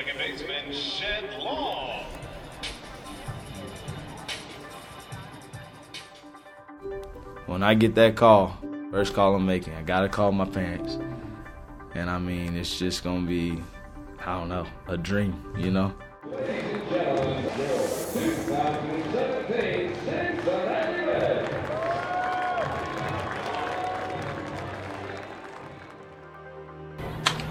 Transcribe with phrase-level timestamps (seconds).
[0.00, 2.04] second baseman Shed Long.
[7.44, 8.56] When I get that call,
[8.90, 10.96] first call I'm making, I gotta call my parents.
[11.94, 13.62] And I mean, it's just gonna be,
[14.24, 15.92] I don't know, a dream, you know?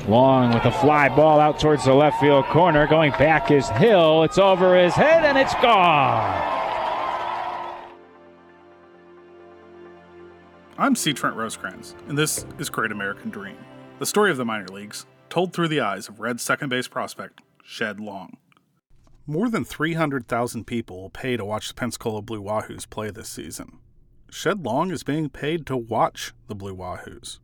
[0.10, 2.88] Long with a fly ball out towards the left field corner.
[2.88, 4.24] Going back is Hill.
[4.24, 6.58] It's over his head and it's gone.
[10.80, 11.14] I'm C.
[11.14, 13.58] Trent Rosecrans, and this is Great American Dream,
[14.00, 17.42] the story of the minor leagues, told through the eyes of Red second base prospect
[17.64, 18.38] Shed Long.
[19.28, 23.78] More than 300,000 people will pay to watch the Pensacola Blue Wahoos play this season.
[24.32, 27.38] Shed Long is being paid to watch the Blue Wahoos.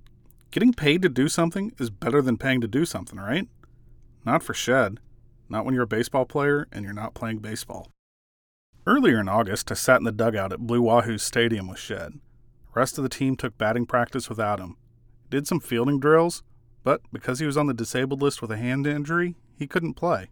[0.56, 3.50] Getting paid to do something is better than paying to do something, right?
[4.26, 5.02] Not for Shed.
[5.50, 7.92] Not when you're a baseball player and you're not playing baseball.
[8.88, 12.22] Earlier in August, I sat in the dugout at Blue Wahoo Stadium with Shed.
[12.68, 14.78] The rest of the team took batting practice without him.
[15.30, 16.42] Did some fielding drills,
[16.86, 20.30] but because he was on the disabled list with a hand injury, he couldn't play.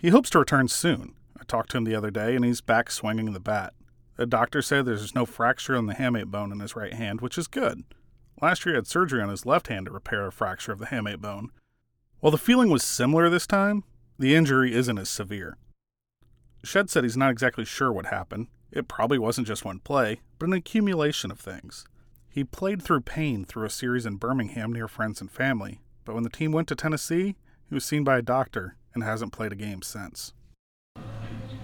[0.00, 1.16] He hopes to return soon.
[1.40, 3.74] I talked to him the other day, and he's back swinging the bat.
[4.14, 7.36] The doctor said there's no fracture on the hamate bone in his right hand, which
[7.36, 7.82] is good.
[8.42, 10.86] Last year he had surgery on his left hand to repair a fracture of the
[10.86, 11.50] hamate bone.
[12.20, 13.84] While the feeling was similar this time,
[14.18, 15.56] the injury isn't as severe.
[16.62, 18.48] Shed said he's not exactly sure what happened.
[18.72, 21.86] It probably wasn't just one play, but an accumulation of things.
[22.28, 26.24] He played through pain through a series in Birmingham near friends and family, but when
[26.24, 27.36] the team went to Tennessee,
[27.68, 30.34] he was seen by a doctor and hasn't played a game since.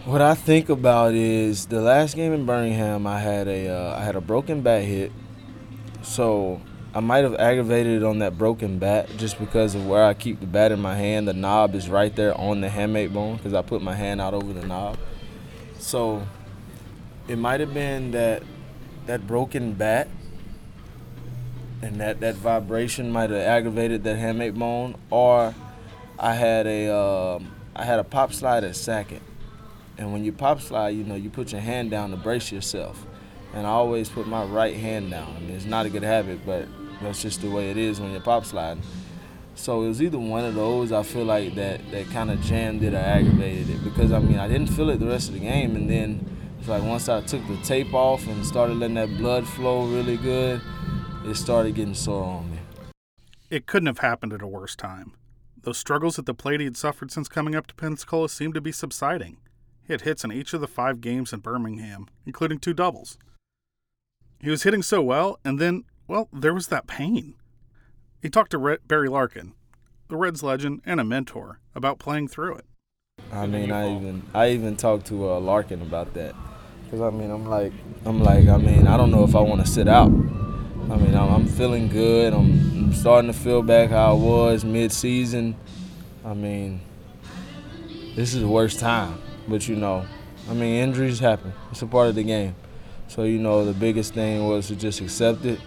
[0.05, 4.03] What I think about is the last game in Birmingham, I had a uh, I
[4.03, 5.13] had a broken bat hit,
[6.03, 6.61] so
[6.95, 10.41] I might have aggravated it on that broken bat just because of where I keep
[10.41, 11.27] the bat in my hand.
[11.27, 14.35] The knob is right there on the hamate bone because I put my hand out
[14.35, 14.99] over the knob.
[15.79, 16.27] So
[17.29, 18.43] it might have been that
[19.07, 20.09] that broken bat
[21.83, 25.55] and that, that vibration might have aggravated that hamate bone, or
[26.19, 29.21] I had a um, I had a pop slide at second,
[29.99, 33.05] and when you pop slide, you know you put your hand down to brace yourself,
[33.55, 35.35] and I always put my right hand down.
[35.37, 36.69] I mean it's not a good habit, but
[37.01, 38.83] that's just the way it is when you're pop sliding.
[39.55, 40.93] So it was either one of those.
[40.93, 44.39] I feel like that that kind of jammed it or aggravated it because I mean
[44.39, 46.27] I didn't feel it the rest of the game, and then
[46.59, 50.17] it's like once I took the tape off and started letting that blood flow really
[50.17, 50.61] good,
[51.25, 52.59] it started getting sore on me.
[53.51, 55.13] It couldn't have happened at a worse time.
[55.61, 58.61] Those struggles at the plate he had suffered since coming up to Pensacola seemed to
[58.61, 59.37] be subsiding.
[59.87, 63.19] He had hits in each of the five games in Birmingham, including two doubles.
[64.43, 67.35] He was hitting so well, and then, well, there was that pain.
[68.21, 69.55] He talked to Barry Larkin,
[70.09, 72.65] the Reds legend and a mentor, about playing through it.
[73.31, 76.35] I mean, I even I even talked to uh, Larkin about that
[76.85, 77.73] because I mean I'm like
[78.05, 80.09] I'm like I mean I don't know if I want to sit out.
[80.09, 82.33] I mean I'm, I'm feeling good.
[82.33, 82.51] I'm,
[82.87, 85.57] I'm starting to feel back how I was mid-season.
[86.25, 86.81] I mean
[88.17, 90.05] this is the worst time, but you know,
[90.51, 91.53] I mean injuries happen.
[91.71, 92.55] It's a part of the game.
[93.13, 95.61] So you know the biggest thing was to just accept it,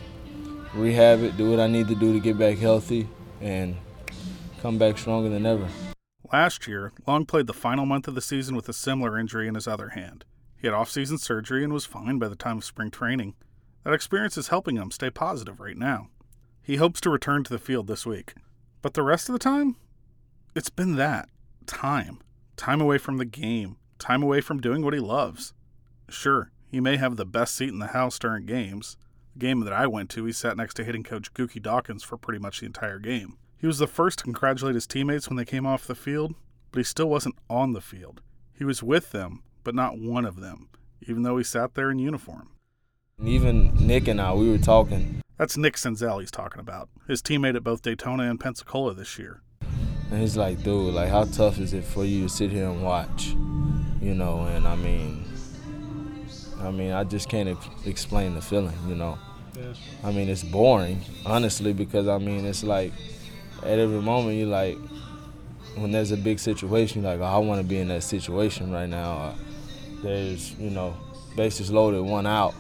[0.74, 3.08] rehab it, do what I need to do to get back healthy,
[3.40, 3.76] and
[4.64, 5.68] come back stronger than ever.
[6.34, 9.54] Last year, Long played the final month of the season with a similar injury in
[9.54, 10.26] his other hand.
[10.58, 13.36] He had off-season surgery and was fine by the time of spring training.
[13.84, 16.08] That experience is helping him stay positive right now.
[16.64, 18.34] He hopes to return to the field this week.
[18.82, 19.76] But the rest of the time?
[20.56, 21.30] It's been that.
[21.68, 22.22] Time.
[22.58, 23.78] Time away from the game.
[24.00, 25.54] Time away from doing what he loves.
[26.10, 28.98] Sure, he may have the best seat in the house during games.
[29.32, 32.18] The game that I went to, he sat next to hitting coach Gookie Dawkins for
[32.18, 33.38] pretty much the entire game.
[33.58, 36.36] He was the first to congratulate his teammates when they came off the field,
[36.74, 38.20] but he still wasn't on the field.
[38.52, 40.68] He was with them, but not one of them,
[41.08, 42.50] even though he sat there in uniform.
[43.24, 47.56] Even Nick and I, we were talking, That's Nick Senzel he's talking about, his teammate
[47.56, 49.42] at both Daytona and Pensacola this year.
[50.12, 52.84] and he's like, dude, like, how tough is it for you to sit here and
[52.84, 53.28] watch?
[54.02, 55.24] You know, and I mean,
[56.66, 59.18] I mean, I just can't ex- explain the feeling, you know.
[60.04, 62.92] I mean, it's boring, honestly, because I mean, it's like
[63.64, 64.78] at every moment you're like,
[65.76, 68.72] when there's a big situation, you're like, oh, I want to be in that situation
[68.72, 69.18] right now.
[69.18, 69.34] Or
[70.02, 70.96] there's, you know,
[71.36, 72.54] bases loaded, one out.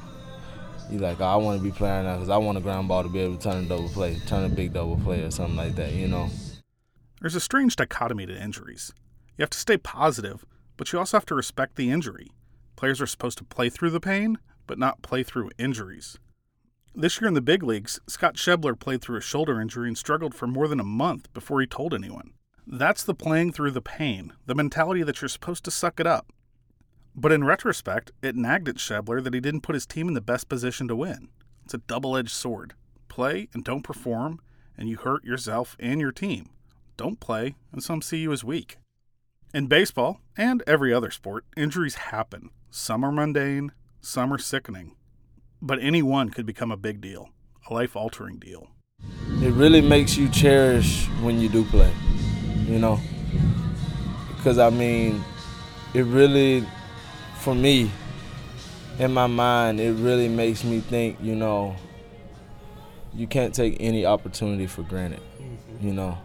[0.89, 3.03] You're like, oh, I want to be playing now because I want a ground ball
[3.03, 5.55] to be able to turn a double play, turn a big double play or something
[5.55, 6.29] like that, you know.
[7.21, 8.93] There's a strange dichotomy to injuries.
[9.37, 10.45] You have to stay positive,
[10.77, 12.31] but you also have to respect the injury.
[12.75, 14.37] Players are supposed to play through the pain,
[14.67, 16.17] but not play through injuries.
[16.93, 20.33] This year in the big leagues, Scott Schebler played through a shoulder injury and struggled
[20.33, 22.31] for more than a month before he told anyone.
[22.65, 26.31] That's the playing through the pain, the mentality that you're supposed to suck it up.
[27.15, 30.21] But in retrospect, it nagged at Schebler that he didn't put his team in the
[30.21, 31.29] best position to win.
[31.63, 32.73] It's a double edged sword.
[33.07, 34.39] Play and don't perform,
[34.77, 36.49] and you hurt yourself and your team.
[36.97, 38.77] Don't play, and some see you as weak.
[39.53, 42.49] In baseball, and every other sport, injuries happen.
[42.77, 44.97] Some are mundane, some are sickening.
[45.61, 47.29] But any one could become a big deal,
[47.69, 48.67] a life altering deal.
[49.41, 51.93] It really makes you cherish when you do play,
[52.67, 52.99] you know?
[54.35, 55.23] Because, I mean,
[55.93, 56.65] it really,
[57.39, 57.89] for me,
[58.99, 61.77] in my mind, it really makes me think, you know,
[63.13, 65.21] you can't take any opportunity for granted.
[65.79, 66.17] You know,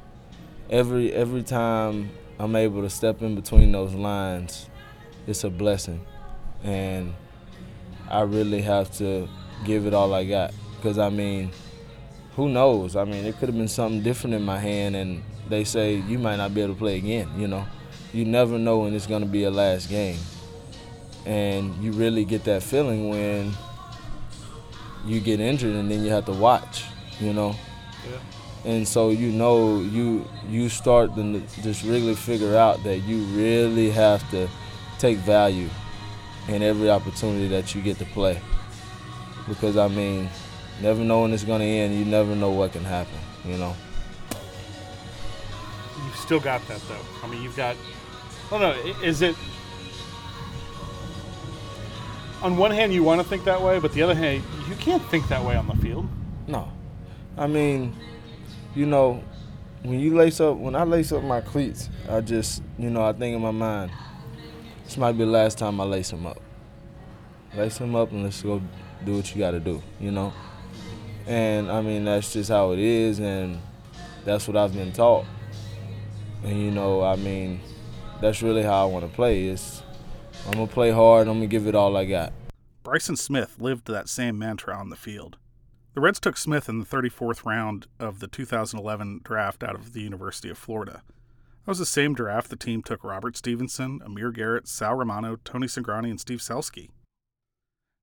[0.68, 2.10] every every time
[2.40, 4.68] I'm able to step in between those lines,
[5.28, 6.04] it's a blessing,
[6.62, 7.14] and
[8.10, 9.28] I really have to
[9.64, 10.52] give it all I got.
[10.76, 11.50] Because I mean,
[12.36, 12.96] who knows?
[12.96, 16.18] I mean, it could have been something different in my hand, and they say you
[16.18, 17.28] might not be able to play again.
[17.38, 17.66] You know,
[18.12, 20.18] you never know when it's going to be a last game,
[21.26, 23.52] and you really get that feeling when
[25.04, 26.84] you get injured and then you have to watch,
[27.18, 27.54] you know.
[28.10, 28.18] Yeah.
[28.72, 33.90] And so you know you you start to just really figure out that you really
[33.90, 34.48] have to
[34.98, 35.68] take value
[36.48, 38.40] in every opportunity that you get to play.
[39.48, 40.28] Because I mean,
[40.80, 41.98] never know when it's gonna end.
[41.98, 43.18] You never know what can happen.
[43.44, 43.76] You know.
[46.04, 47.04] You've still got that though.
[47.22, 47.76] I mean, you've got.
[48.46, 48.92] I don't know.
[49.02, 49.36] Is it
[52.42, 55.02] on one hand you want to think that way, but the other hand you can't
[55.06, 56.08] think that way on the field.
[56.46, 56.70] No,
[57.36, 57.94] I mean,
[58.74, 59.22] you know,
[59.82, 63.12] when you lace up, when I lace up my cleats, I just, you know, I
[63.12, 63.90] think in my mind,
[64.90, 66.40] this might be the last time I lace them up.
[67.54, 68.60] Lace them up and let's go
[69.04, 70.32] do what you got to do, you know.
[71.28, 73.60] And I mean, that's just how it is, and
[74.24, 75.26] that's what I've been taught.
[76.42, 77.60] And you know, I mean,
[78.20, 79.44] that's really how I want to play.
[79.46, 79.80] It's
[80.46, 81.28] I'm gonna play hard.
[81.28, 82.32] I'm gonna give it all I got.
[82.82, 85.36] Bryson Smith lived that same mantra on the field.
[85.94, 90.00] The Reds took Smith in the 34th round of the 2011 draft out of the
[90.00, 91.04] University of Florida.
[91.64, 95.66] That was the same draft the team took Robert Stephenson, Amir Garrett, Sal Romano, Tony
[95.66, 96.88] Cingrani, and Steve Selsky.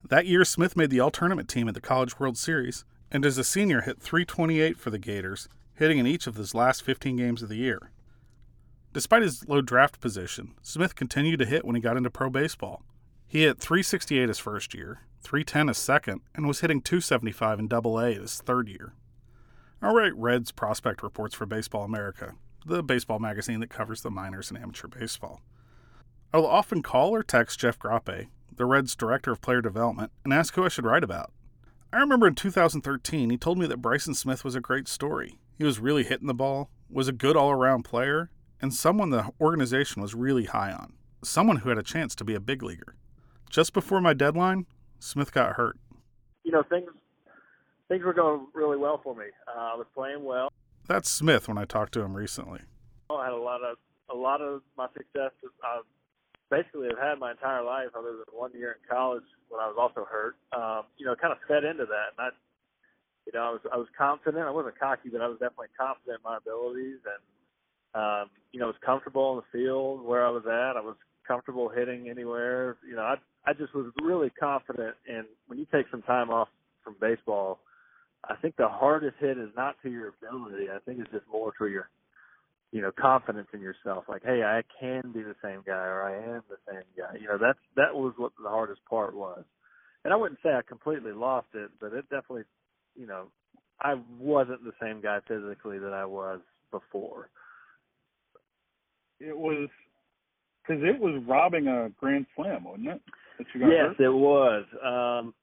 [0.08, 3.38] That year, Smith made the All Tournament team at the College World Series, and as
[3.38, 7.42] a senior hit 328 for the Gators, hitting in each of his last 15 games
[7.42, 7.92] of the year.
[8.94, 12.84] Despite his low draft position, Smith continued to hit when he got into pro baseball.
[13.28, 18.00] He hit 368 his first year, 310 his second, and was hitting 275 in Double
[18.00, 18.94] A his third year.
[19.82, 22.34] All right, Reds prospect reports for Baseball America,
[22.68, 25.42] the baseball magazine that covers the minors and amateur baseball.
[26.34, 30.34] I will often call or text Jeff Graupe, the Reds director of player development, and
[30.34, 31.32] ask who I should write about.
[31.94, 35.40] I remember in 2013 he told me that Bryson Smith was a great story.
[35.58, 38.30] He was really hitting the ball, was a good all around player,
[38.62, 40.94] and someone the organization was really high on.
[41.24, 42.96] Someone who had a chance to be a big leaguer.
[43.50, 44.66] Just before my deadline,
[45.00, 45.78] Smith got hurt.
[46.44, 46.90] You know, things
[47.88, 49.26] things were going really well for me.
[49.48, 50.50] Uh, I was playing well.
[50.88, 52.62] That's Smith when I talked to him recently.
[53.10, 53.78] I had a lot of
[54.10, 55.32] a lot of my success
[55.64, 55.82] I
[56.50, 59.76] basically have had my entire life, other than one year in college when I was
[59.78, 60.36] also hurt.
[60.56, 62.30] Um, you know, kind of fed into that, and I,
[63.26, 64.44] you know, I was I was confident.
[64.48, 67.24] I wasn't cocky, but I was definitely confident in my abilities, and
[67.96, 70.78] um, you know, I was comfortable in the field where I was at.
[70.78, 70.96] I was
[71.28, 72.78] comfortable hitting anywhere.
[72.88, 73.16] You know, I
[73.46, 74.96] I just was really confident.
[75.08, 76.48] And when you take some time off
[76.84, 77.60] from baseball,
[78.26, 80.68] I think the hardest hit is not to your ability.
[80.74, 81.90] I think it's just more to your,
[82.72, 84.06] you know, confidence in yourself.
[84.10, 87.18] Like, hey, I can be the same guy, or I am the same guy.
[87.20, 89.44] You know, that's that was what the hardest part was.
[90.04, 92.44] And I wouldn't say I completely lost it, but it definitely,
[92.96, 93.28] you know,
[93.82, 96.40] I wasn't the same guy physically that I was
[96.72, 97.30] before.
[99.20, 99.70] It was
[100.68, 103.02] because it was robbing a grand slam, wasn't it?
[103.38, 104.06] That you got yes, hurt?
[104.06, 104.66] it was.
[104.84, 105.34] Um,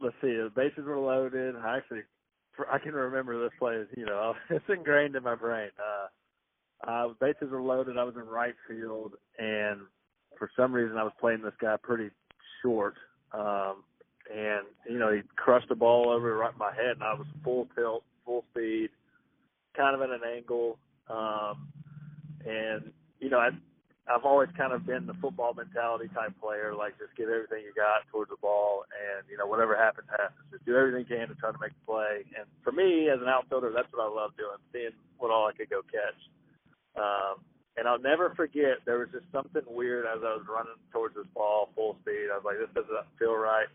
[0.00, 1.56] let's see, the bases were loaded.
[1.56, 2.02] I actually,
[2.70, 3.82] I can remember this play.
[3.96, 5.70] You know, it's ingrained in my brain.
[5.78, 7.96] Uh, uh, bases were loaded.
[7.96, 9.80] I was in right field, and
[10.38, 12.10] for some reason, I was playing this guy pretty
[12.62, 12.94] short.
[13.32, 13.84] Um,
[14.32, 17.26] and you know, he crushed the ball over right in my head, and I was
[17.42, 18.90] full tilt, full speed,
[19.76, 20.78] kind of at an angle.
[21.08, 21.68] Um,
[22.46, 23.50] and you know, I
[24.04, 27.72] I've always kind of been the football mentality type player, like just give everything you
[27.72, 30.44] got towards the ball, and you know whatever happens happens.
[30.52, 32.24] Just do everything you can to try to make the play.
[32.36, 35.56] And for me, as an outfielder, that's what I love doing, seeing what all I
[35.56, 36.20] could go catch.
[37.00, 37.40] Um,
[37.80, 41.26] and I'll never forget there was just something weird as I was running towards this
[41.32, 42.28] ball full speed.
[42.28, 43.66] I was like, this doesn't feel right.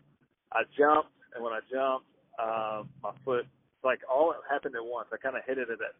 [0.54, 2.06] I jumped, and when I jumped,
[2.38, 3.50] um, my foot
[3.82, 5.08] like all it happened at once.
[5.12, 5.94] I kind of hit it at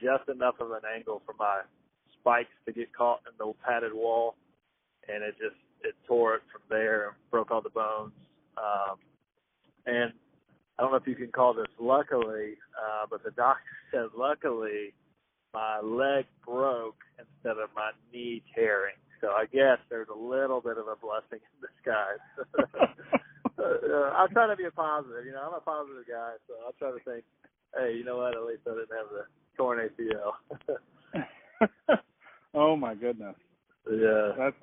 [0.00, 1.62] just enough of an angle for my
[2.20, 4.36] spikes to get caught in the padded wall,
[5.08, 8.12] and it just it tore it from there and broke all the bones.
[8.56, 8.98] Um,
[9.86, 10.12] and
[10.78, 14.94] I don't know if you can call this luckily, uh, but the doctor said luckily
[15.54, 18.94] my leg broke instead of my knee tearing.
[19.20, 22.22] So I guess there's a little bit of a blessing in disguise.
[23.58, 25.26] uh, I'm trying to be a positive.
[25.26, 27.24] You know, I'm a positive guy, so I'll try to think,
[27.76, 28.36] hey, you know what?
[28.36, 29.24] At least I didn't have the
[29.56, 30.32] torn ACL.
[32.54, 33.36] oh my goodness.
[33.90, 34.32] Yeah.
[34.36, 34.56] That's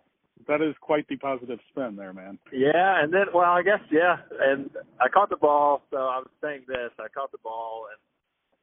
[0.48, 2.38] that is quite the positive spin there, man.
[2.52, 5.84] Yeah, and then well, I guess yeah, and I caught the ball.
[5.90, 8.00] So I was saying this: I caught the ball, and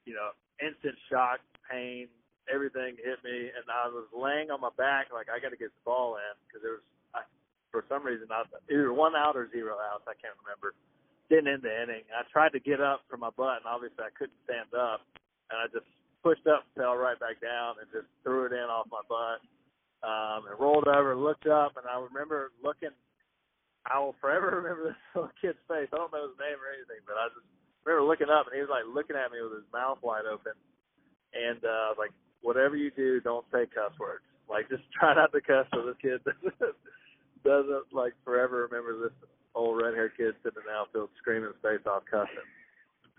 [0.05, 2.07] you know, instant shock, pain,
[2.47, 5.73] everything hit me, and I was laying on my back like I got to get
[5.73, 6.85] the ball in because there was
[7.17, 7.21] I,
[7.71, 10.05] for some reason I either one out or zero outs.
[10.07, 10.77] I can't remember.
[11.31, 12.03] Didn't end the inning.
[12.13, 15.01] I tried to get up from my butt, and obviously I couldn't stand up,
[15.49, 15.89] and I just
[16.23, 19.43] pushed up, fell right back down, and just threw it in off my butt
[20.03, 22.95] um, and rolled over, looked up, and I remember looking.
[23.83, 25.91] I will forever remember this little kid's face.
[25.91, 27.47] I don't know his name or anything, but I just
[27.83, 30.55] remember looking up, and he was like looking at me with his mouth wide open,
[31.35, 34.23] and uh, I was like, whatever you do, don't say cuss words.
[34.47, 36.75] Like, just try not to cuss, so this kid doesn't,
[37.47, 39.15] doesn't like forever remember this
[39.55, 42.47] old red haired kid sitting in the outfield screaming his face off cussing.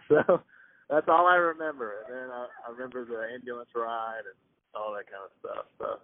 [0.09, 0.45] So
[0.89, 1.95] that's all I remember.
[2.07, 4.35] And then I, I remember the ambulance ride and
[4.75, 5.67] all that kind of stuff.
[5.79, 5.99] So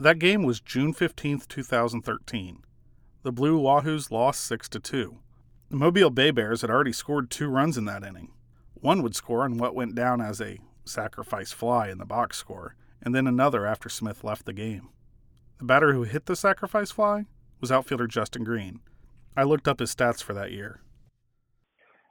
[0.00, 2.62] That game was June 15th, 2013.
[3.22, 5.18] The Blue Wahoos lost 6 to 2.
[5.70, 8.32] The Mobile Bay Bears had already scored two runs in that inning.
[8.74, 12.76] One would score on what went down as a sacrifice fly in the box score,
[13.02, 14.90] and then another after Smith left the game.
[15.58, 17.24] The batter who hit the sacrifice fly
[17.60, 18.80] was outfielder Justin Green.
[19.36, 20.82] I looked up his stats for that year.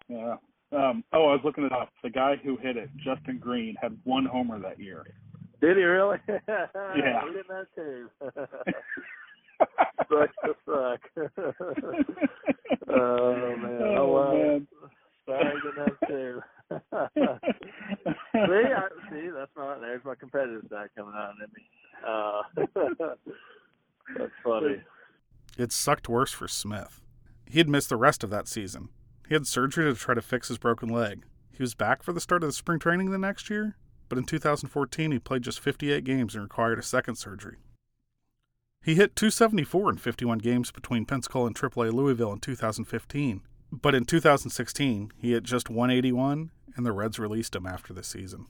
[0.08, 0.38] Yeah.
[0.76, 1.90] Um, oh, I was looking it up.
[2.04, 5.06] The guy who hit it, Justin Green, had one homer that year.
[5.62, 6.18] did he really?
[6.48, 7.24] Yeah.
[7.26, 8.10] we didn't have two.
[10.10, 11.02] Sucks to suck.
[12.90, 13.82] oh man.
[13.82, 14.34] Oh, Oh, wow.
[14.34, 14.68] man.
[15.26, 16.42] Sorry, didn't have two.
[18.34, 21.64] see, I, see, that's my there's my competitive side coming out in me.
[22.06, 22.42] Uh,
[24.18, 24.82] that's funny.
[25.58, 27.00] It sucked worse for Smith.
[27.50, 28.90] He had missed the rest of that season.
[29.28, 31.24] He had surgery to try to fix his broken leg.
[31.52, 33.78] He was back for the start of the spring training the next year,
[34.10, 37.58] but in 2014 he played just 58 games and required a second surgery.
[38.84, 44.04] He hit 274 in 51 games between Pensacola and AAA Louisville in 2015, but in
[44.04, 48.48] 2016 he hit just 181 and the Reds released him after the season.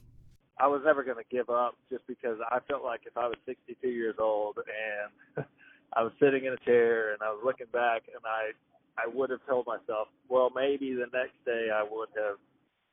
[0.58, 3.36] I was never going to give up just because I felt like if I was
[3.46, 4.58] 62 years old
[5.36, 5.44] and
[5.92, 8.52] I was sitting in a chair and I was looking back and I
[8.96, 12.38] I would have told myself, well, maybe the next day I would have,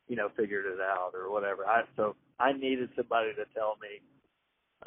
[0.07, 1.65] you know, figured it out or whatever.
[1.65, 4.01] I so I needed somebody to tell me,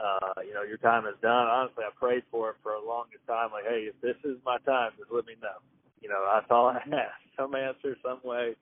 [0.03, 1.47] uh, you know, your time is done.
[1.47, 3.51] Honestly, I prayed for it for a longest time.
[3.53, 5.63] Like, hey, if this is my time, just let me know.
[6.03, 7.31] You know, that's all I asked.
[7.39, 8.55] Some answer, some way.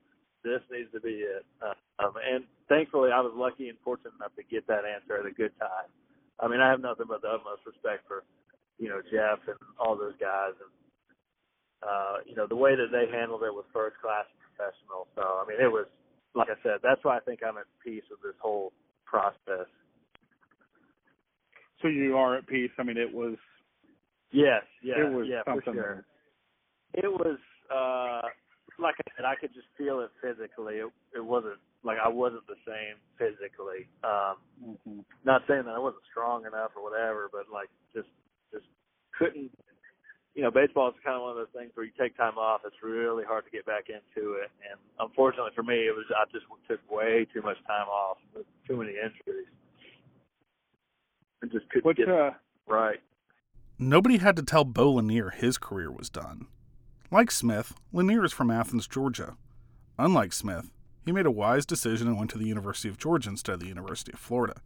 [0.45, 1.47] This needs to be it.
[1.63, 5.31] Um, and thankfully, I was lucky and fortunate enough to get that answer at a
[5.31, 5.89] good time.
[6.41, 8.25] I mean, I have nothing but the utmost respect for,
[8.79, 10.71] you know, Jeff and all those guys, and
[11.83, 15.09] uh, you know, the way that they handled it was first class and professional.
[15.15, 15.87] So, I mean, it was
[16.35, 16.81] like I said.
[16.83, 18.73] That's why I think I'm at peace with this whole
[19.05, 19.69] process.
[21.83, 22.71] So you are at peace.
[22.79, 23.37] I mean, it was.
[24.31, 26.05] Yes, yeah, It was yeah, for sure.
[26.95, 27.39] It was
[27.71, 28.29] uh
[28.79, 30.77] like I said, I could just feel it physically.
[30.77, 33.89] It, it wasn't like I wasn't the same physically.
[34.05, 35.05] Um mhm.
[35.25, 38.09] not saying that I wasn't strong enough or whatever, but like just
[38.53, 38.67] just
[39.19, 39.53] couldn't.
[40.35, 42.63] You know, baseball is kind of one of those things where you take time off.
[42.65, 46.25] It's really hard to get back into it, and unfortunately for me, it was I
[46.33, 49.47] just took way too much time off with too many injuries,
[51.43, 51.97] and just couldn't What?
[51.97, 52.31] get Uh,
[52.67, 53.01] right.
[53.79, 56.47] Nobody had to tell Bo Lanier his career was done.
[57.11, 59.37] Like Smith, Lanier is from Athens, Georgia.
[59.99, 60.71] Unlike Smith,
[61.05, 63.67] he made a wise decision and went to the University of Georgia instead of the
[63.67, 64.63] University of Florida.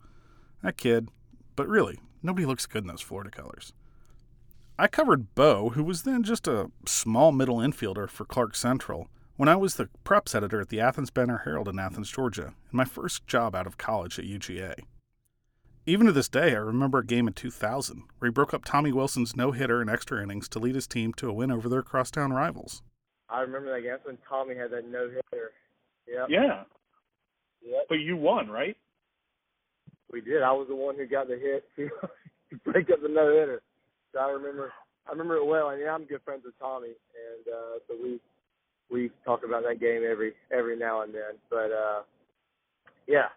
[0.62, 1.08] That kid,
[1.56, 3.72] but really, nobody looks good in those Florida colors.
[4.78, 9.48] I covered Bo, who was then just a small middle infielder for Clark Central, when
[9.48, 12.84] I was the preps editor at the Athens Banner Herald in Athens, Georgia, and my
[12.84, 14.74] first job out of college at UGA.
[15.86, 18.92] Even to this day, I remember a game in 2000 where he broke up Tommy
[18.92, 21.82] Wilson's no hitter in extra innings to lead his team to a win over their
[21.82, 22.82] crosstown rivals.
[23.30, 23.92] I remember that game.
[23.92, 25.52] That's when Tommy had that no hitter.
[26.08, 26.26] Yep.
[26.28, 26.62] yeah,
[27.62, 27.86] Yep.
[27.88, 28.76] but you won, right?
[30.12, 30.42] We did.
[30.42, 33.62] I was the one who got the hit to break up the no hitter.
[34.18, 34.72] I remember
[35.06, 38.20] I remember it well and yeah, I'm good friends with Tommy and uh so we
[38.90, 41.38] we talk about that game every every now and then.
[41.50, 42.02] But uh
[43.06, 43.28] yeah,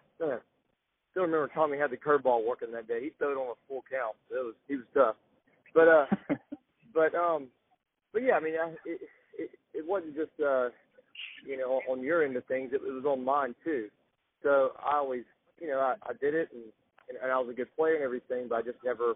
[1.10, 3.00] still remember Tommy had the curveball working that day.
[3.02, 4.16] He threw it on a full count.
[4.30, 5.16] It was he was tough.
[5.74, 6.06] But uh,
[6.94, 7.48] but um,
[8.12, 9.00] but yeah, I mean, I, it,
[9.38, 10.68] it it wasn't just uh,
[11.46, 12.70] you know, on your end of things.
[12.72, 13.88] It, it was on mine too.
[14.42, 15.24] So I always,
[15.60, 16.64] you know, I, I did it and
[17.22, 19.14] and I was a good player and everything, but I just never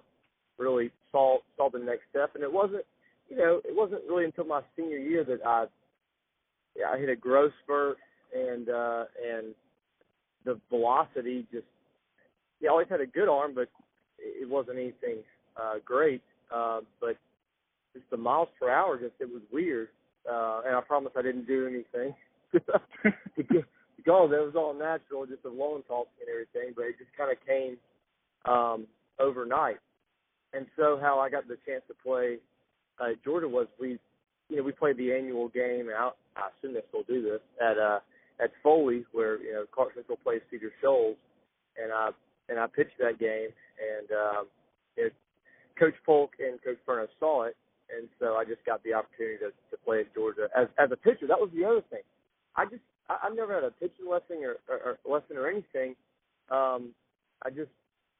[0.59, 2.35] really saw saw the next step.
[2.35, 2.85] And it wasn't,
[3.29, 5.67] you know, it wasn't really until my senior year that I,
[6.77, 7.97] yeah, I hit a growth spurt
[8.35, 9.55] and uh, and
[10.45, 11.67] the velocity just.
[12.61, 13.69] Yeah, always had a good arm, but
[14.19, 15.19] it wasn't anything
[15.61, 16.23] uh, great.
[16.55, 17.17] Uh, but
[17.93, 19.89] just the miles per hour, just it was weird.
[20.31, 22.15] Uh, and I promise I didn't do anything
[22.53, 23.65] to get
[24.05, 24.29] go.
[24.29, 26.75] That was all natural, just a loan talk and everything.
[26.77, 27.77] But it just kind of came
[28.45, 28.87] um,
[29.19, 29.79] overnight.
[30.55, 32.39] And so how I got the chance to play
[33.01, 33.99] uh, Georgia was we,
[34.49, 35.89] you know, we played the annual game.
[35.91, 38.01] I, I assume they still do this at uh,
[38.43, 41.17] at Foley, where you know Clark Central plays Cedar Shoals,
[41.83, 42.11] and I
[42.49, 44.47] and I pitched that game, and um,
[44.97, 45.13] it,
[45.79, 47.57] Coach Polk and Coach Perno saw it,
[47.97, 50.97] and so I just got the opportunity to, to play at Georgia as as a
[50.97, 51.27] pitcher.
[51.27, 52.03] That was the other thing.
[52.57, 55.97] I just I, I've never had a pitching lesson or, or, or lesson or anything.
[56.51, 56.95] Um,
[57.45, 57.71] I just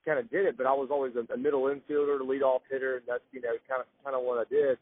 [0.05, 2.97] kind of did it, but I was always a, a middle infielder, lead off hitter,
[2.97, 4.79] and that's you know kind of kind of what I did.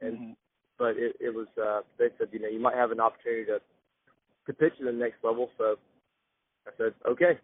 [0.00, 0.32] And mm-hmm.
[0.78, 3.60] but it, it was uh, they said you know you might have an opportunity to
[4.46, 5.76] to pitch at the next level, so
[6.66, 7.38] I said okay.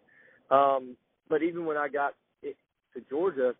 [0.49, 0.95] Um,
[1.29, 2.55] but even when I got it,
[2.93, 3.53] to Georgia,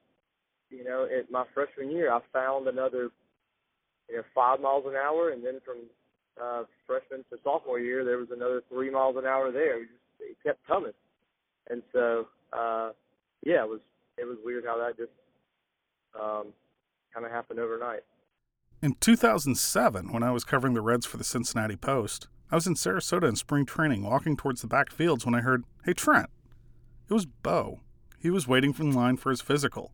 [0.70, 3.10] you know, at my freshman year, I found another
[4.10, 5.78] you know five miles an hour, and then from
[6.42, 9.82] uh, freshman to sophomore year, there was another three miles an hour there.
[9.82, 10.94] It, just, it kept coming,
[11.70, 12.92] and so uh,
[13.44, 13.82] yeah, it was
[14.18, 15.12] it was weird how that just
[16.20, 16.48] um,
[17.14, 18.02] kind of happened overnight.
[18.82, 22.76] In 2007, when I was covering the Reds for the Cincinnati Post, I was in
[22.76, 26.30] Sarasota in spring training, walking towards the back fields when I heard, "Hey Trent!"
[27.10, 27.80] It was Bo.
[28.20, 29.94] He was waiting in line for his physical.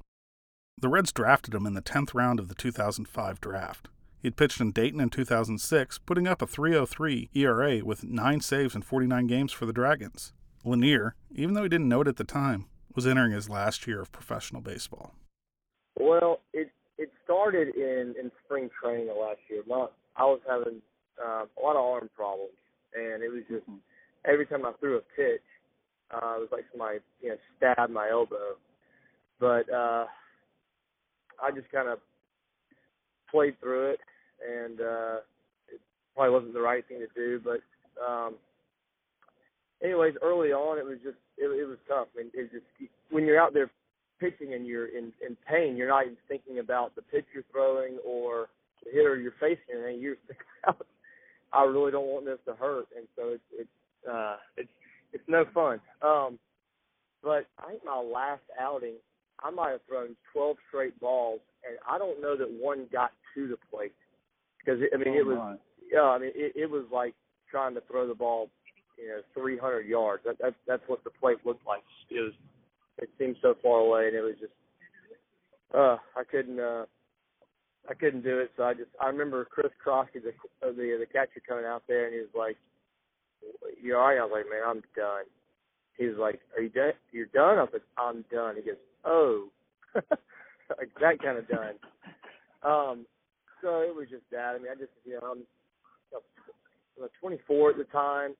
[0.77, 3.89] The Reds drafted him in the 10th round of the 2005 draft.
[4.21, 8.82] He'd pitched in Dayton in 2006, putting up a 3.03 ERA with nine saves in
[8.82, 10.34] 49 games for the Dragons.
[10.63, 14.01] Lanier, even though he didn't know it at the time, was entering his last year
[14.01, 15.13] of professional baseball.
[15.99, 19.63] Well, it it started in in spring training last year.
[19.67, 20.82] My, I was having
[21.23, 22.53] uh, a lot of arm problems,
[22.95, 23.65] and it was just
[24.25, 25.41] every time I threw a pitch,
[26.12, 28.56] uh, it was like somebody you know stabbed my elbow.
[29.39, 30.06] But uh,
[31.41, 31.99] I just kind of
[33.29, 33.99] played through it
[34.43, 35.17] and uh,
[35.71, 35.79] it
[36.15, 37.41] probably wasn't the right thing to do.
[37.43, 37.62] But
[38.03, 38.36] um,
[39.84, 42.08] anyways, early on, it was just it, it was tough.
[42.15, 42.65] I mean, it just
[43.10, 43.69] when you're out there
[44.19, 47.98] pitching and you're in in pain, you're not even thinking about the pitch you're throwing
[48.06, 48.48] or
[48.84, 50.86] the hitter you're facing, and you're thinking about,
[51.52, 54.69] I really don't want this to hurt, and so it's it's uh, it's
[55.12, 55.80] it's no fun.
[56.02, 56.39] Um,
[57.24, 58.96] but I think my last outing,
[59.43, 63.48] I might have thrown 12 straight balls, and I don't know that one got to
[63.48, 63.93] the plate
[64.60, 65.56] because I mean oh, it was my.
[65.91, 67.13] yeah I mean it, it was like
[67.50, 68.50] trying to throw the ball
[68.97, 70.23] you know 300 yards.
[70.25, 71.84] That, that that's what the plate looked like.
[72.10, 72.34] It was
[72.97, 74.53] it seemed so far away, and it was just
[75.73, 76.86] uh I couldn't uh
[77.89, 78.51] I couldn't do it.
[78.56, 82.13] So I just I remember Chris Crosky, the the the catcher coming out there, and
[82.13, 82.58] he was like,
[83.82, 85.25] "You all right?" I was like, "Man, I'm done."
[85.97, 86.93] He was like, "Are you done?
[87.12, 89.49] You're done?" I was like, "I'm done." He goes, "Oh."
[89.95, 91.75] like that kind of done.
[92.63, 93.06] Um,
[93.62, 94.56] so it was just that.
[94.56, 95.43] I mean, I just you know I'm,
[97.01, 98.36] I'm 24 at the time,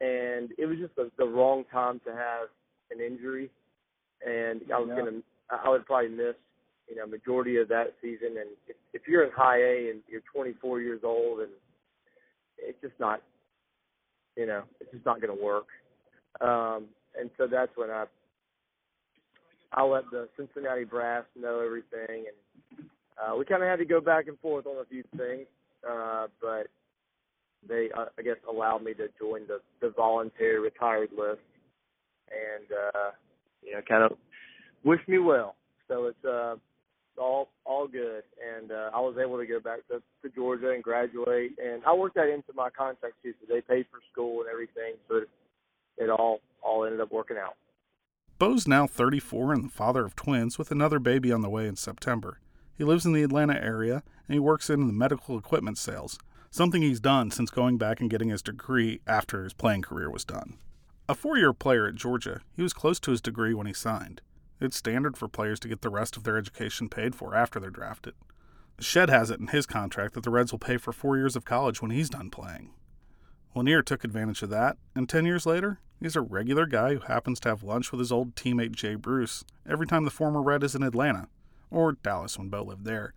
[0.00, 2.48] and it was just the, the wrong time to have
[2.90, 3.50] an injury,
[4.26, 4.96] and I was yeah.
[4.96, 5.18] gonna
[5.50, 6.34] I would probably miss
[6.88, 8.36] you know majority of that season.
[8.38, 11.50] And if, if you're in high A and you're 24 years old, and
[12.58, 13.22] it's just not
[14.36, 15.66] you know it's just not going to work.
[16.40, 16.86] Um,
[17.18, 18.04] and so that's when I
[19.72, 22.86] I let the Cincinnati brass know everything, and
[23.18, 25.46] uh, we kind of had to go back and forth on a few things,
[25.88, 26.66] uh, but
[27.68, 31.42] they, uh, I guess, allowed me to join the, the voluntary retired list,
[32.30, 33.10] and uh,
[33.62, 34.18] you know, kind of
[34.84, 35.56] wish me well.
[35.88, 36.56] So it's uh,
[37.18, 38.22] all all good,
[38.56, 41.94] and uh, I was able to go back to, to Georgia and graduate, and I
[41.94, 43.34] worked that into my contract too.
[43.40, 45.28] So they paid for school and everything, so it,
[45.98, 47.56] it all all ended up working out.
[48.38, 51.76] Bo's now 34 and the father of twins with another baby on the way in
[51.76, 52.40] September.
[52.76, 56.18] He lives in the Atlanta area and he works in the medical equipment sales,
[56.54, 60.24] something he's done since going back and getting his degree after his playing career was
[60.24, 60.58] done.
[61.08, 64.20] A four year player at Georgia, he was close to his degree when he signed.
[64.60, 67.70] It's standard for players to get the rest of their education paid for after they're
[67.70, 68.14] drafted.
[68.78, 71.44] Shed has it in his contract that the Reds will pay for four years of
[71.44, 72.70] college when he's done playing.
[73.54, 77.40] Lanier took advantage of that, and 10 years later, He's a regular guy who happens
[77.40, 80.74] to have lunch with his old teammate Jay Bruce every time the former Red is
[80.74, 81.28] in Atlanta,
[81.70, 83.14] or Dallas when Bo lived there,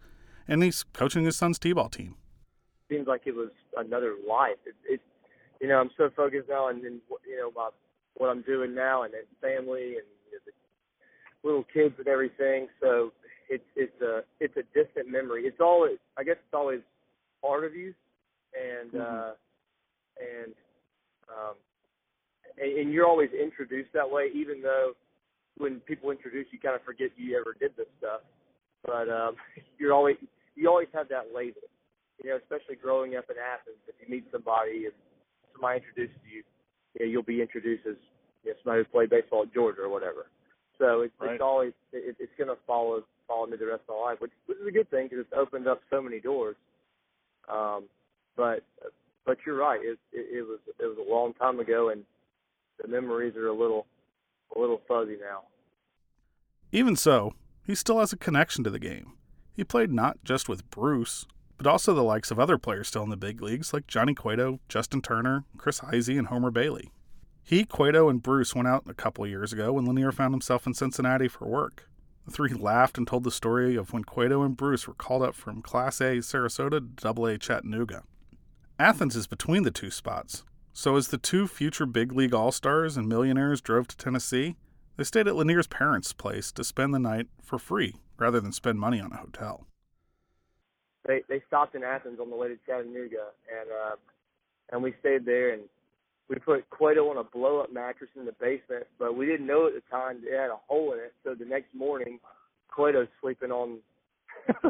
[0.48, 2.16] and he's coaching his son's t-ball team.
[2.90, 4.58] Seems like it was another life.
[4.66, 5.02] It, it
[5.62, 7.70] you know, I'm so focused now and then you know my
[8.16, 12.68] what I'm doing now and then family and you know, the little kids and everything.
[12.82, 13.12] So
[13.50, 15.44] it's it's a it's a distant memory.
[15.44, 16.82] It's always I guess it's always
[17.42, 17.94] part of you,
[18.54, 19.02] and Mhm.
[19.02, 19.34] uh,
[20.20, 20.54] and
[21.30, 21.56] um,
[22.58, 24.94] and, and you're always introduced that way, even though
[25.58, 28.22] when people introduce you, kind of forget you ever did this stuff.
[28.86, 29.36] But um,
[29.80, 30.18] you're always
[30.56, 31.62] you always have that label,
[32.24, 33.78] you know, especially growing up in Athens.
[33.88, 34.94] If you meet somebody and
[35.54, 36.44] somebody introduces you,
[36.94, 37.96] you know, you'll be introduced as
[38.44, 40.28] you know, somebody who played baseball at Georgia or whatever.
[40.80, 41.34] So it's, Right.
[41.34, 44.32] it's always it, it's going to follow follow me the rest of my life, which,
[44.46, 46.56] which is a good thing because it's opened up so many doors.
[47.50, 47.86] Um,
[48.36, 48.64] but
[49.26, 49.80] but you're right.
[49.82, 52.04] It, it it was it was a long time ago, and
[52.82, 53.86] the memories are a little
[54.56, 55.42] a little fuzzy now.
[56.72, 57.34] Even so,
[57.66, 59.14] he still has a connection to the game.
[59.54, 61.26] He played not just with Bruce,
[61.58, 64.60] but also the likes of other players still in the big leagues like Johnny Cueto,
[64.70, 66.92] Justin Turner, Chris Heisey, and Homer Bailey.
[67.44, 70.74] He, Cueto, and Bruce went out a couple years ago when Lanier found himself in
[70.74, 71.90] Cincinnati for work.
[72.26, 75.34] The three laughed and told the story of when Cueto and Bruce were called up
[75.34, 78.04] from Class A Sarasota to Double A Chattanooga.
[78.78, 80.44] Athens is between the two spots,
[80.74, 84.58] so as the two future big league all stars and millionaires drove to Tennessee,
[84.98, 88.78] they stayed at Lanier's parents' place to spend the night for free rather than spend
[88.78, 89.66] money on a hotel.
[91.08, 93.96] They they stopped in Athens on the way to Chattanooga, and uh,
[94.72, 95.64] and we stayed there, and
[96.30, 99.68] we put Cueto on a blow up mattress in the basement, but we didn't know
[99.68, 101.14] at the time it had a hole in it.
[101.24, 102.20] So the next morning,
[102.74, 103.80] Cueto's sleeping on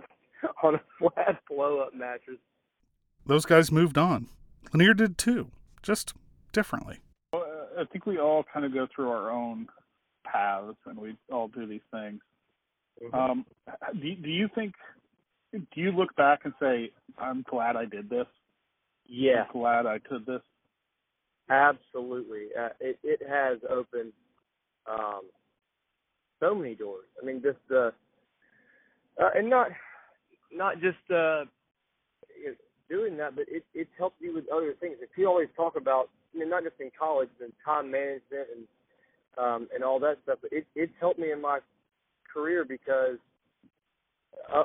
[0.63, 2.37] on a flat blow up mattress.
[3.25, 4.27] Those guys moved on.
[4.73, 5.49] Lanier did too,
[5.81, 6.13] just
[6.53, 6.99] differently.
[7.33, 9.67] Well, uh, I think we all kind of go through our own
[10.23, 12.21] paths, and we all do these things.
[13.13, 13.45] Um,
[13.93, 14.73] do do you think?
[15.73, 18.27] Do you look back and say, "I'm glad I did this"?
[19.07, 20.41] Yeah, I'm glad I did this.
[21.49, 22.47] absolutely.
[22.57, 24.13] Uh, it it has opened
[24.89, 25.21] um,
[26.39, 27.05] so many doors.
[27.21, 27.93] I mean, just the
[29.21, 29.67] uh, and not
[30.51, 31.45] not just uh,
[32.37, 32.55] you know,
[32.89, 34.97] doing that, but it it's helped you with other things.
[35.01, 38.47] If you always talk about, I mean, not just in college, but in time management
[38.55, 38.67] and
[39.37, 40.39] um, and all that stuff.
[40.41, 41.59] But it it's helped me in my
[42.31, 43.17] career because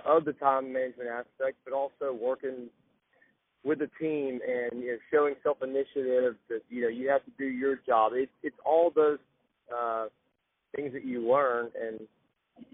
[0.07, 2.69] of, the time management aspect, but also working
[3.65, 7.31] with the team and you know showing self initiative that you know you have to
[7.39, 8.13] do your job.
[8.15, 9.19] It's it's all those
[9.75, 10.07] uh,
[10.75, 12.01] things that you learn, and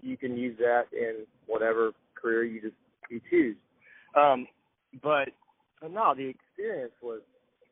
[0.01, 2.75] you can use that in whatever career you just
[3.09, 3.55] you choose.
[4.15, 4.47] Um,
[5.03, 5.29] but
[5.81, 7.21] but no, the experience was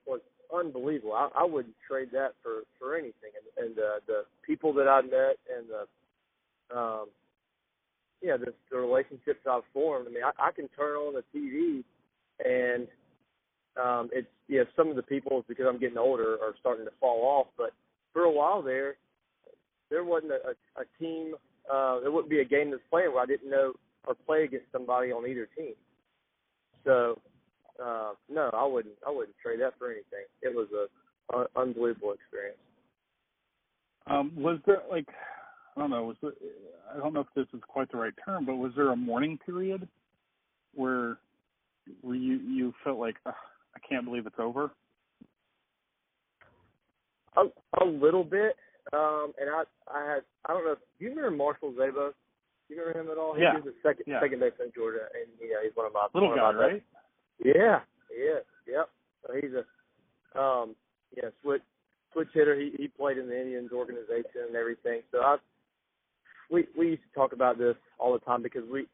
[0.06, 0.21] was
[0.53, 1.13] unbelievable.
[1.13, 3.32] I, I wouldn't trade that for for anything.
[3.58, 7.08] And, and uh, the people that I met and the um,
[8.21, 10.08] yeah, the, the relationships I've formed.
[10.08, 11.84] I mean, I, I can turn on the TV
[12.43, 12.88] and
[13.82, 17.21] um, it's yeah, some of the people because I'm getting older are starting to fall
[17.23, 17.47] off.
[17.58, 17.71] But
[18.13, 18.95] for a while there,
[19.89, 21.36] there wasn't a, a, a team.
[21.71, 23.73] Uh, there wouldn't be a game that's playing where I didn't know
[24.08, 25.73] or play against somebody on either team.
[26.86, 27.19] So
[27.84, 28.95] uh, no, I wouldn't.
[29.06, 30.25] I wouldn't trade that for anything.
[30.41, 32.58] It was a, a unbelievable experience.
[34.08, 35.08] Um, was there like
[35.77, 36.17] I don't know, was
[36.91, 39.37] I don't know if this is quite the right term, but was there a mourning
[39.45, 39.87] period
[40.73, 41.17] where
[42.01, 44.71] where you you felt like I can't believe it's over?
[47.35, 47.43] A,
[47.81, 48.55] a little bit.
[48.91, 49.63] Um, and I,
[49.93, 50.75] I had, I don't know.
[50.97, 52.09] Do you remember Marshall Szabo?
[52.67, 53.37] Do you remember him at all?
[53.37, 53.51] Yeah.
[53.51, 54.19] He was the second, Yeah.
[54.19, 56.83] second baseman in Georgia, and you know he's one of my Little guy, right?
[57.43, 58.89] Yeah, yeah, yep.
[59.21, 60.75] So he's a, um,
[61.15, 61.61] yeah, switch
[62.13, 62.55] switch hitter.
[62.55, 65.01] He he played in the Indians organization and everything.
[65.11, 65.37] So I,
[66.49, 68.88] we we used to talk about this all the time because we,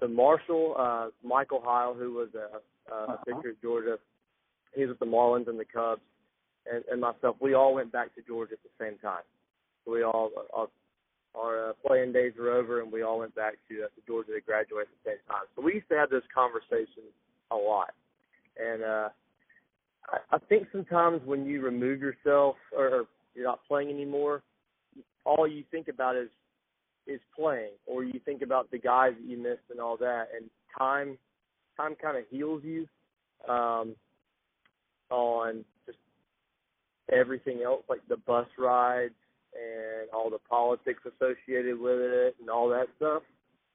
[0.00, 2.58] so Marshall, uh, Michael Heil, who was a, a,
[2.88, 3.16] Uh-huh.
[3.26, 3.98] pitcher at Georgia,
[4.74, 6.00] he was with the Marlins and the Cubs,
[6.70, 7.36] and and myself.
[7.40, 9.24] We all went back to Georgia at the same time.
[9.84, 10.68] So we all our,
[11.34, 14.32] our uh, playing days were over, and we all went back to, uh, to Georgia
[14.32, 15.44] to graduate at the same time.
[15.54, 17.04] So we used to have this conversation
[17.50, 17.92] a lot,
[18.56, 19.08] and uh,
[20.08, 24.42] I, I think sometimes when you remove yourself or, or you're not playing anymore,
[25.24, 26.30] all you think about is
[27.08, 30.48] is playing, or you think about the guys that you missed and all that, and
[30.76, 31.18] time
[31.76, 32.86] time kind of heals you
[33.48, 33.94] um,
[35.10, 35.98] on just
[37.10, 39.14] everything else, like the bus rides
[39.54, 43.22] and all the politics associated with it and all that stuff.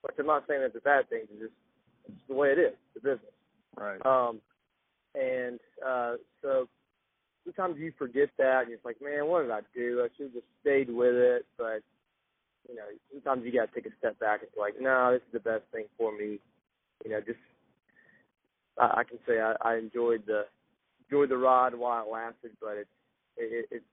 [0.01, 1.21] Which I'm not saying that's a bad thing.
[1.31, 1.53] It's just
[2.05, 3.33] it's the way it is, the business.
[3.75, 4.05] Right.
[4.05, 4.39] Um,
[5.15, 6.67] and uh, so
[7.45, 10.01] sometimes you forget that and it's like, man, what did I do?
[10.03, 11.45] I should have just stayed with it.
[11.57, 11.81] But
[12.69, 15.33] you know, sometimes you got to take a step back be like, no, this is
[15.33, 16.39] the best thing for me.
[17.03, 17.39] You know, just
[18.79, 20.43] I, I can say I, I enjoyed the
[21.07, 22.87] enjoyed the ride while it lasted, but it
[23.37, 23.83] it it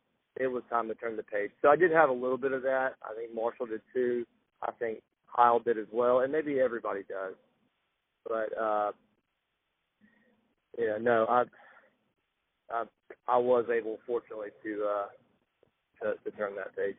[0.41, 1.51] it was time to turn the page.
[1.63, 2.95] So I did have a little bit of that.
[3.03, 4.25] I think Marshall did too.
[4.63, 5.01] I think
[5.35, 7.35] Kyle did as well, and maybe everybody does.
[8.27, 8.93] But uh
[10.79, 11.45] yeah, no, I
[12.73, 12.85] I
[13.29, 15.07] I was able, fortunately, to uh
[16.03, 16.97] to, to turn that page.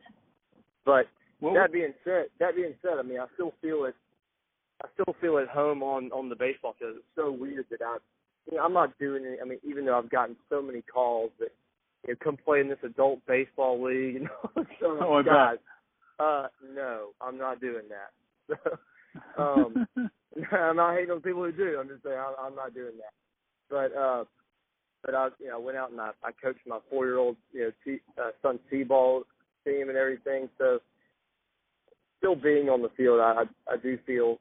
[0.84, 1.06] But
[1.42, 3.94] Well, that being said, that being said, I mean, I still feel it.
[4.82, 6.94] I still feel at home on on the baseball field.
[6.96, 7.98] It's so weird that I,
[8.50, 9.40] you know, I'm not doing it.
[9.42, 11.50] I mean, even though I've gotten so many calls that
[12.06, 15.32] you know, come play in this adult baseball league, you know, so Oh, I bet.
[15.32, 15.56] guys,
[16.20, 18.56] uh, no, I'm not doing that.
[19.36, 19.86] So, um,
[20.52, 21.76] I'm not hating on people who do.
[21.78, 23.12] I'm just saying I, I'm not doing that.
[23.68, 24.24] But uh,
[25.04, 27.60] but I you know went out and I, I coached my four year old you
[27.64, 29.24] know t, uh, son t ball
[29.66, 30.48] team and everything.
[30.56, 30.80] So
[32.22, 34.38] still being on the field, I I, do feel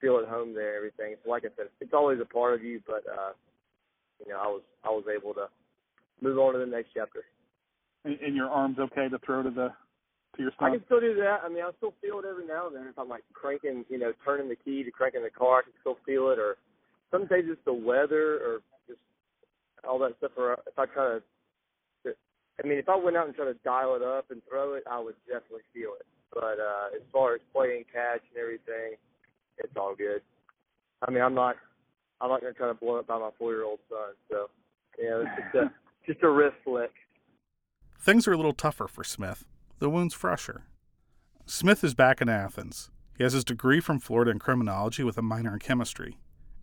[0.00, 0.76] feel at home there.
[0.76, 1.16] Everything.
[1.24, 2.80] So like I said, it's always a part of you.
[2.86, 3.32] But uh,
[4.20, 5.46] you know I was I was able to
[6.20, 7.24] move on to the next chapter.
[8.04, 9.68] and, and your arm's okay to throw to the
[10.36, 11.40] to your I can still do that.
[11.44, 12.86] I mean, I still feel it every now and then.
[12.86, 15.72] If I'm like cranking, you know, turning the key to cranking the car, I can
[15.80, 16.38] still feel it.
[16.38, 16.56] Or
[17.10, 19.00] some days it's the weather, or just
[19.88, 20.32] all that stuff.
[20.36, 21.22] Or if I try to,
[22.62, 24.84] I mean, if I went out and tried to dial it up and throw it,
[24.90, 26.06] I would definitely feel it.
[26.32, 28.96] But uh, as far as playing catch and everything,
[29.58, 30.22] it's all good.
[31.06, 31.56] I mean, I'm not,
[32.20, 34.14] I'm not gonna try to blow up by my four year old son.
[34.30, 34.50] So,
[34.98, 35.72] you know, it's just a,
[36.12, 36.92] just a wrist flick.
[38.00, 39.44] Things are a little tougher for Smith.
[39.78, 40.64] The wound's fresher.
[41.46, 42.90] Smith is back in Athens.
[43.16, 46.18] He has his degree from Florida in criminology with a minor in chemistry.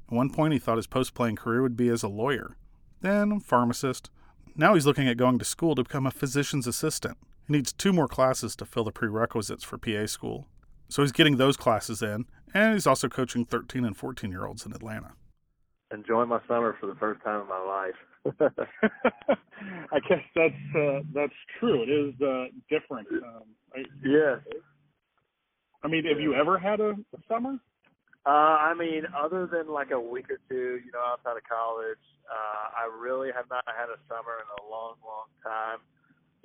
[0.07, 2.55] At one point, he thought his post playing career would be as a lawyer,
[3.01, 4.09] then a pharmacist.
[4.55, 7.17] Now he's looking at going to school to become a physician's assistant.
[7.47, 10.47] He needs two more classes to fill the prerequisites for PA school.
[10.89, 14.65] So he's getting those classes in, and he's also coaching 13 and 14 year olds
[14.65, 15.13] in Atlanta.
[15.91, 17.95] Enjoying my summer for the first time in my life.
[19.91, 21.83] I guess that's uh, that's true.
[21.83, 23.07] It is uh, different.
[23.11, 23.43] Um,
[23.75, 24.39] I, yes.
[25.83, 27.59] I mean, have you ever had a, a summer?
[28.25, 32.01] Uh, I mean, other than like a week or two, you know, outside of college,
[32.25, 35.77] uh, I really have not had a summer in a long, long time.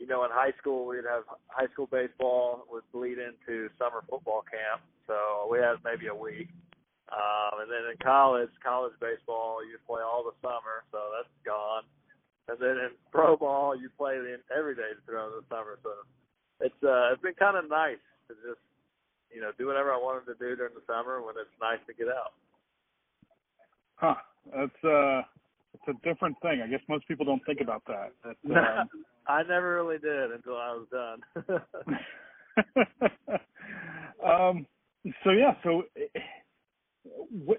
[0.00, 4.40] You know, in high school, we'd have high school baseball would bleed into summer football
[4.48, 6.48] camp, so we had maybe a week.
[7.12, 11.84] Um, and then in college, college baseball, you play all the summer, so that's gone.
[12.48, 15.76] And then in pro ball, you play the, every day throughout the summer.
[15.84, 15.92] So
[16.64, 18.64] it's uh, it's been kind of nice to just
[19.28, 21.92] you know do whatever I wanted to do during the summer when it's nice to
[21.92, 22.32] get out.
[24.00, 24.16] Huh.
[24.48, 25.22] That's uh,
[25.86, 26.62] it's a different thing.
[26.62, 28.12] I guess most people don't think about that.
[28.24, 28.34] Uh,
[29.26, 31.20] I never really did until I was done.
[34.24, 34.66] um.
[35.24, 35.54] So yeah.
[35.62, 36.20] So, eh,
[37.44, 37.58] what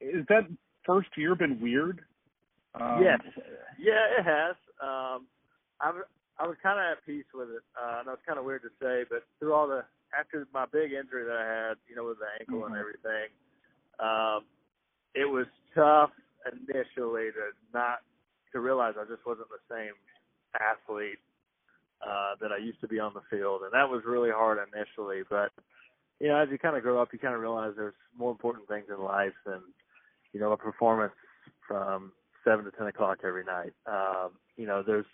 [0.00, 0.48] is that
[0.84, 2.04] first year been weird?
[2.74, 3.20] Um, yes,
[3.78, 4.56] yeah, it has.
[4.80, 5.26] Um,
[5.80, 6.04] I was
[6.38, 7.62] I was kind of at peace with it.
[7.80, 9.84] Uh, I know it's kind of weird to say, but through all the
[10.18, 12.80] after my big injury that I had, you know, with the ankle and Mhm.
[12.80, 13.28] everything,
[14.00, 14.44] um,
[15.14, 16.10] it was tough
[16.46, 17.98] initially to not
[18.52, 19.94] to realize I just wasn't the same
[20.54, 21.18] athlete
[22.02, 25.22] uh, that I used to be on the field, and that was really hard initially.
[25.28, 25.52] But
[26.18, 28.68] you know, as you kind of grow up, you kind of realize there's more important
[28.68, 29.60] things in life than
[30.32, 31.12] you know a performance
[31.66, 32.12] from
[32.44, 33.72] seven to ten o'clock every night.
[33.86, 35.06] Um, you know, there's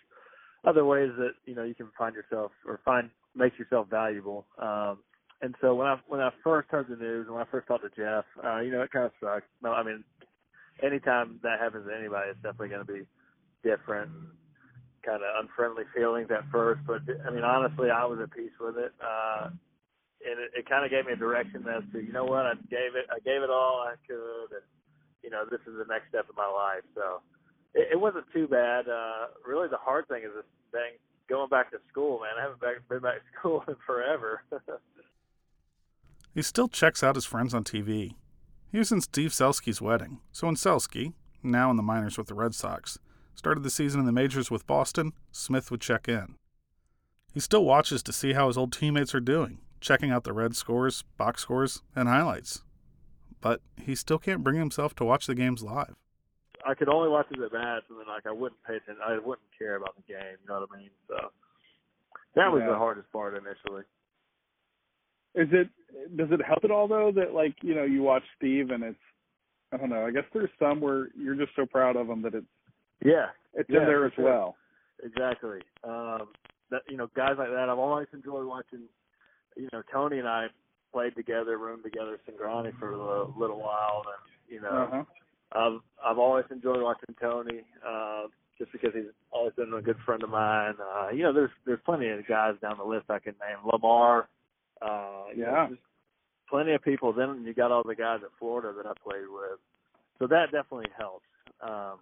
[0.65, 4.45] other ways that you know you can find yourself or find make yourself valuable.
[4.59, 4.99] Um,
[5.41, 7.83] and so when I when I first heard the news and when I first talked
[7.83, 9.47] to Jeff, uh, you know, it kind of sucked.
[9.61, 10.03] No, I mean,
[10.81, 13.05] anytime that happens to anybody, it's definitely going to be
[13.63, 14.11] different,
[15.05, 16.81] kind of unfriendly feelings at first.
[16.85, 18.93] But I mean, honestly, I was at peace with it.
[19.01, 19.49] Uh,
[20.25, 22.55] and it, it kind of gave me a direction as to, you know what, I
[22.69, 24.65] gave it, I gave it all I could, and
[25.23, 26.83] you know, this is the next step in my life.
[26.95, 27.21] So
[27.73, 28.89] it, it wasn't too bad.
[28.89, 30.97] Uh, really, the hard thing is this thing
[31.29, 32.39] going back to school, man.
[32.39, 34.41] I haven't back, been back to school in forever.
[36.37, 38.13] He still checks out his friends on TV.
[38.77, 42.35] He was in Steve Selsky's wedding, so when Selsky, now in the minors with the
[42.35, 42.99] Red Sox,
[43.33, 46.35] started the season in the majors with Boston, Smith would check in.
[47.33, 50.55] He still watches to see how his old teammates are doing, checking out the Red
[50.55, 52.61] scores, box scores, and highlights.
[53.41, 55.95] But he still can't bring himself to watch the games live.
[56.63, 59.01] I could only watch his at bats, and then like I wouldn't pay attention.
[59.03, 60.37] I wouldn't care about the game.
[60.43, 60.91] You know what I mean?
[61.07, 61.31] So
[62.35, 62.73] that was Yeah.
[62.73, 63.85] the hardest part initially.
[65.35, 65.69] Is it
[66.17, 68.99] does it help at all though that like you know you watch Steve and it's
[69.71, 72.33] I don't know I guess there's some where you're just so proud of him that
[72.33, 72.45] it's
[73.03, 74.25] Yeah, it's Yeah, in there as sure.
[74.25, 74.55] well.
[75.03, 75.59] Exactly.
[75.83, 76.29] Um,
[76.71, 77.69] that you know, guys like that.
[77.69, 78.81] I've always enjoyed watching.
[79.55, 80.47] You know, Tony and I
[80.91, 85.03] played together, roomed together Cingrani for a little, little while, and you know, Uh-huh.
[85.51, 88.23] I've I've always enjoyed watching Tony, uh,
[88.57, 90.75] just because he's always been a good friend of mine.
[90.81, 93.59] Uh, you know, there's there's plenty of guys down the list I can name.
[93.71, 94.27] Lamar,
[94.81, 95.67] uh, know, Yeah.
[95.69, 95.81] just
[96.49, 97.13] plenty of people.
[97.13, 99.59] Then you got all the guys at Florida that I played with,
[100.19, 101.25] so that definitely helps.
[101.61, 101.99] Um,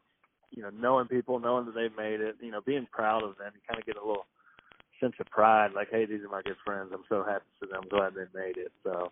[0.51, 3.51] you know, knowing people, knowing that they've made it, you know, being proud of them,
[3.55, 4.25] you kind of get a little
[5.01, 5.71] sense of pride.
[5.73, 6.91] Like, hey, these are my good friends.
[6.93, 7.81] I'm so happy for them.
[7.83, 8.71] I'm glad they made it.
[8.83, 9.11] So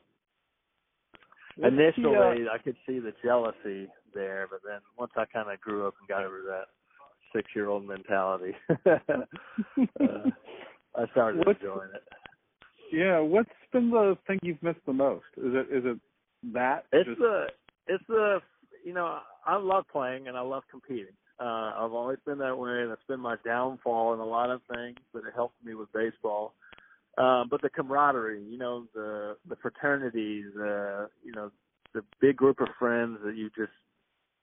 [1.58, 5.60] the, initially, uh, I could see the jealousy there, but then once I kind of
[5.60, 6.68] grew up and got over that
[7.36, 8.54] six-year-old mentality,
[8.86, 10.30] uh,
[10.96, 12.04] I started What's- enjoying it.
[12.94, 15.26] Yeah, what's been the thing you've missed the most?
[15.38, 16.00] Is it is it
[16.54, 16.86] that?
[16.92, 17.48] It's Just- the
[17.88, 18.40] it's the
[18.86, 21.16] you know I love playing and I love competing.
[21.40, 24.62] Uh, I've always been that way, and it's been my downfall in a lot of
[24.74, 26.54] things, but it helped me with baseball.
[27.18, 31.52] Um, but the camaraderie, you know, the the fraternities, uh, you know,
[31.94, 33.72] the big group of friends that you just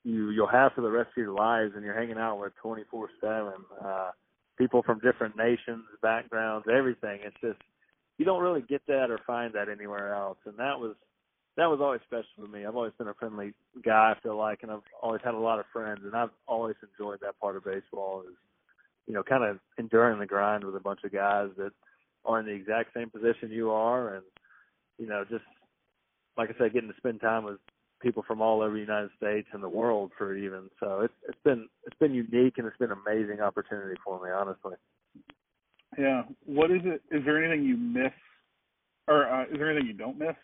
[0.05, 3.11] you you'll have for the rest of your lives, and you're hanging out with 24
[3.21, 3.53] seven.
[3.81, 4.11] Uh,
[4.59, 7.21] people from different nations, backgrounds, everything.
[7.25, 7.59] It's just
[8.21, 10.95] you don't really get that or find that anywhere else, and that was
[11.57, 12.67] that was always special for me.
[12.67, 15.59] I've always been a friendly guy, I feel like, and I've always had a lot
[15.59, 18.25] of friends, and I've always enjoyed that part of baseball.
[18.29, 18.37] Is
[19.07, 21.73] you know, kind of enduring the grind with a bunch of guys that
[22.27, 24.25] are in the exact same position you are, and
[24.99, 25.45] you know, just
[26.37, 27.57] like I said, getting to spend time with
[28.03, 30.69] people from all over the United States and the world for even.
[30.79, 34.31] So it's it's been it's been unique and it's been an amazing opportunity for me,
[34.31, 34.75] honestly.
[35.99, 36.23] Yeah.
[36.45, 37.03] What is it?
[37.11, 38.13] Is there anything you miss,
[39.09, 40.37] or uh, is there anything you don't miss?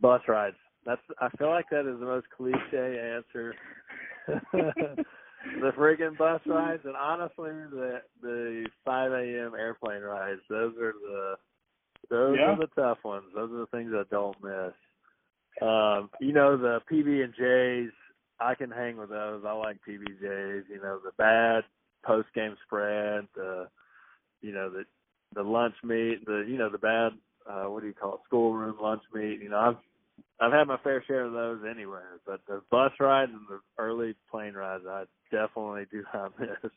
[0.00, 0.56] Bus rides.
[0.84, 3.54] That's I feel like that is the most cliche answer.
[5.60, 11.34] the friggin' bus rides and honestly the the five AM airplane rides, those are the
[12.10, 12.52] those Yeah.
[12.52, 13.26] are the tough ones.
[13.34, 14.74] Those are the things I don't miss.
[15.62, 17.92] Um, you know, the PB and J's,
[18.38, 19.42] I can hang with those.
[19.46, 21.64] I like PB J's, you know, the bad
[22.04, 23.68] post game spread, the
[24.42, 24.84] you know, the
[25.34, 27.12] the lunch meat, the you know, the bad
[27.48, 29.76] uh what do you call it, schoolroom lunch meat, you know, I've
[30.40, 34.14] I've had my fair share of those anywhere, but the bus rides and the early
[34.30, 36.70] plane rides, I definitely do not miss.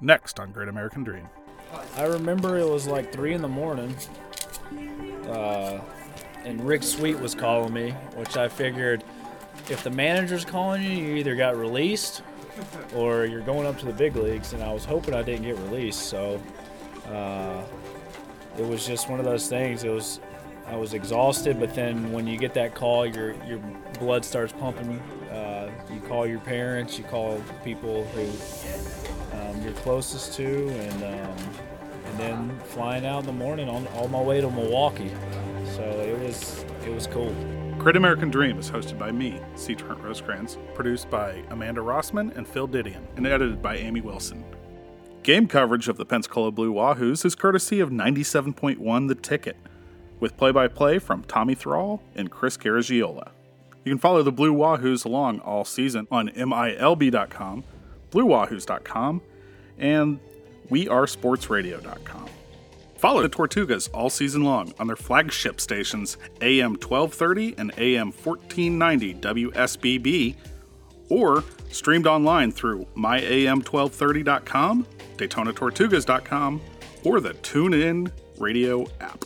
[0.00, 1.28] Next on Great American Dream.
[1.96, 3.94] I remember it was like three in the morning,
[5.28, 5.80] uh,
[6.44, 9.02] and Rick Sweet was calling me, which I figured
[9.68, 12.22] if the manager's calling you, you either got released
[12.94, 14.52] or you're going up to the big leagues.
[14.52, 16.40] And I was hoping I didn't get released, so
[17.08, 17.62] uh,
[18.58, 19.84] it was just one of those things.
[19.84, 20.20] It was
[20.66, 23.58] I was exhausted, but then when you get that call, your your
[23.98, 25.00] blood starts pumping.
[25.30, 28.26] Uh, you call your parents, you call people who
[29.38, 31.36] um, you're closest to, and um,
[32.06, 35.12] and then flying out in the morning on, on my way to Milwaukee.
[35.74, 37.34] So it was it was cool.
[37.86, 39.76] Great American Dream is hosted by me, C.
[39.76, 44.44] Trent Rosecrans, produced by Amanda Rossman and Phil Didion, and edited by Amy Wilson.
[45.22, 49.56] Game coverage of the Pensacola Blue Wahoos is courtesy of 97.1 The Ticket,
[50.18, 53.30] with play by play from Tommy Thrall and Chris Garagiola.
[53.84, 57.62] You can follow the Blue Wahoos along all season on MILB.com,
[58.10, 59.22] BlueWahoos.com,
[59.78, 60.18] and
[60.70, 62.30] WeAreSportsRadio.com.
[62.98, 69.14] Follow the Tortugas all season long on their flagship stations AM 1230 and AM 1490
[69.14, 70.34] WSBB,
[71.08, 76.60] or streamed online through myam1230.com, DaytonaTortugas.com,
[77.04, 79.24] or the TuneIn Radio app.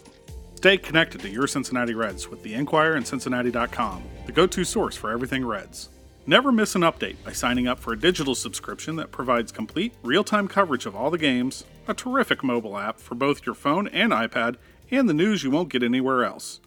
[0.57, 4.95] Stay connected to your Cincinnati Reds with the Enquirer and Cincinnati.com, the go to source
[4.95, 5.89] for everything Reds.
[6.27, 10.23] Never miss an update by signing up for a digital subscription that provides complete, real
[10.23, 14.13] time coverage of all the games, a terrific mobile app for both your phone and
[14.13, 14.57] iPad,
[14.91, 16.61] and the news you won't get anywhere else.